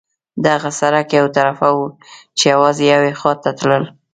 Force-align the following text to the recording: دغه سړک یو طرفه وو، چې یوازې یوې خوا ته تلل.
دغه 0.45 0.69
سړک 0.79 1.07
یو 1.19 1.27
طرفه 1.37 1.67
وو، 1.75 1.87
چې 2.37 2.43
یوازې 2.53 2.83
یوې 2.93 3.11
خوا 3.19 3.33
ته 3.43 3.49
تلل. 3.59 3.83